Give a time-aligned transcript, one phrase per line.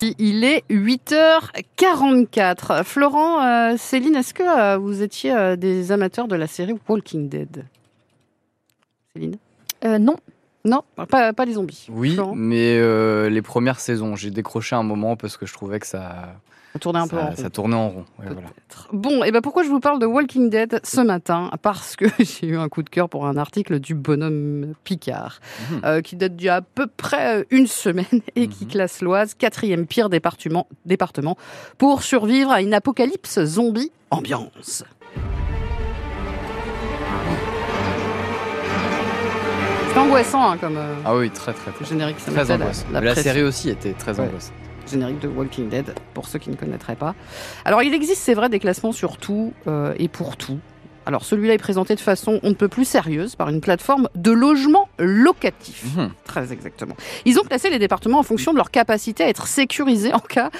[0.00, 2.84] Il est 8h44.
[2.84, 7.28] Florent, euh, Céline, est-ce que euh, vous étiez euh, des amateurs de la série Walking
[7.28, 7.64] Dead?
[9.12, 9.34] Céline?
[9.84, 10.16] Non.
[10.68, 11.86] Non, pas, pas les zombies.
[11.90, 12.78] Oui, Florent mais
[13.30, 16.34] les premières saisons, j'ai décroché un moment parce que je trouvais que ça,
[16.80, 17.36] tournait un ça, peu en rond.
[17.36, 18.04] ça tournait en rond.
[18.18, 18.48] Ouais, voilà.
[18.48, 18.88] Peut-être.
[18.92, 21.50] Bon, et ben pourquoi je vous parle de Walking Dead ce matin?
[21.62, 25.80] Parce que j'ai eu un coup de cœur pour un article du bonhomme Picard, Mhm.
[25.84, 28.06] euh, qui date d'il y a à peu près euh, une semaine
[28.36, 28.70] et qui Mhm.
[28.70, 31.36] classe l'Oise quatrième pire département, département
[31.78, 34.84] pour survivre à une apocalypse zombie ambiance.
[40.08, 41.84] Angoissant hein, comme euh, Ah oui, très très très.
[41.84, 42.16] générique.
[42.20, 42.86] Ça Très la- angoissant.
[42.92, 44.26] la la pression série aussi était très Ouais.
[44.26, 44.52] angoissante.
[44.90, 47.14] générique de Walking Dead, pour ceux qui ne connaîtraient pas.
[47.66, 50.58] Alors, il existe, c'est vrai, des classements sur tout euh, et pour tout.
[51.04, 54.30] Alors, celui-là est présenté de façon on ne peut plus sérieuse par une plateforme de
[54.32, 55.84] logement locatif.
[55.96, 56.10] Mhm.
[56.24, 56.96] Très exactement.
[57.26, 60.50] Ils ont classé les départements en fonction de leur capacité à être sécurisés en cas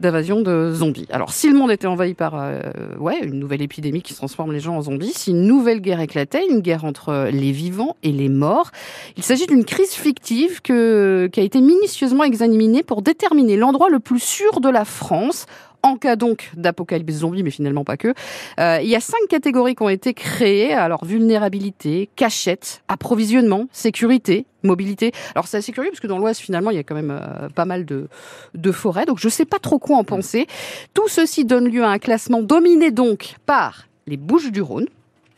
[0.00, 1.06] d'invasion de zombies.
[1.10, 2.60] Alors, si le monde était envahi par euh,
[2.98, 6.46] ouais, une nouvelle épidémie qui transforme les gens en zombies, si une nouvelle guerre éclatait,
[6.48, 8.70] une guerre entre les vivants et les morts,
[9.16, 14.00] il s'agit d'une crise fictive que, qui a été minutieusement examinée pour déterminer l'endroit le
[14.00, 15.46] plus sûr de la France
[15.84, 18.14] en cas donc d'apocalypse zombie, mais finalement pas que.
[18.58, 20.72] Euh, il y a cinq catégories qui ont été créées.
[20.72, 25.12] Alors vulnérabilité, cachette, approvisionnement, sécurité, mobilité.
[25.34, 27.48] Alors c'est assez curieux parce que dans l'Ouest finalement il y a quand même euh,
[27.50, 28.08] pas mal de,
[28.54, 30.46] de forêts, donc je sais pas trop quoi en penser.
[30.94, 34.86] Tout ceci donne lieu à un classement dominé donc par les Bouches du Rhône.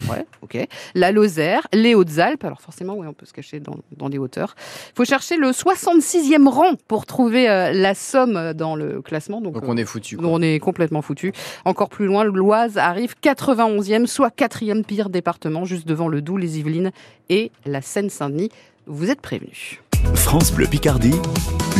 [0.08, 0.66] Ouais, ok.
[0.94, 2.44] La Lozère, les Hautes-Alpes.
[2.44, 4.54] Alors forcément, oui, on peut se cacher dans, dans les hauteurs.
[4.90, 9.40] Il faut chercher le 66e rang pour trouver euh, la Somme dans le classement.
[9.40, 10.18] Donc, Donc euh, on est foutu.
[10.22, 11.32] on est complètement foutu.
[11.64, 16.58] Encore plus loin, l'Oise arrive 91e, soit quatrième pire département, juste devant le Doubs, les
[16.58, 16.90] Yvelines
[17.28, 18.50] et la Seine-Saint-Denis.
[18.86, 19.80] Vous êtes prévenus.
[20.14, 21.14] France Bleu Picardie,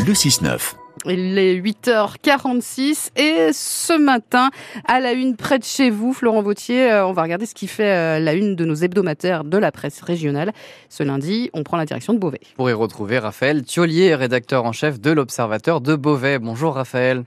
[0.06, 0.74] le 6-9.
[1.08, 4.50] Il est 8h46 et ce matin,
[4.86, 7.68] à la une près de chez vous, Florent Vautier, euh, on va regarder ce qui
[7.68, 10.52] fait euh, la une de nos hebdomadaires de la presse régionale.
[10.88, 12.40] Ce lundi, on prend la direction de Beauvais.
[12.56, 16.38] Pour y retrouver Raphaël Thiolier, rédacteur en chef de l'Observateur de Beauvais.
[16.38, 17.24] Bonjour Raphaël.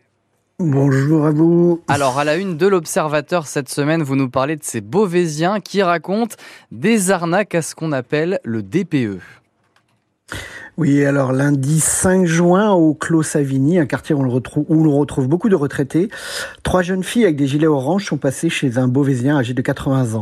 [0.60, 1.82] Bonjour à vous.
[1.88, 5.82] Alors à la une de l'Observateur cette semaine, vous nous parlez de ces Beauvaisiens qui
[5.82, 6.36] racontent
[6.72, 8.62] des arnaques à ce qu'on appelle le.
[8.62, 9.20] DPE.
[10.80, 15.50] Oui, alors lundi 5 juin au Clos Savigny, un quartier où on, retrouve, retrouve beaucoup
[15.50, 16.08] de retraités,
[16.64, 20.14] trois jeunes filles avec des gilets orange sont passées chez un Beauvaisien âgé de 80
[20.14, 20.18] ans.